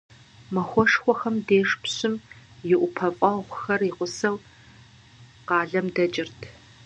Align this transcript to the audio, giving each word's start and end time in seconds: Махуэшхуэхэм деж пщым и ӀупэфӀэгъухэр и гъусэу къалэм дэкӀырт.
Махуэшхуэхэм 0.53 1.35
деж 1.47 1.69
пщым 1.81 2.15
и 2.71 2.73
ӀупэфӀэгъухэр 2.79 3.81
и 3.89 3.91
гъусэу 3.95 4.37
къалэм 5.47 5.87
дэкӀырт. 5.95 6.39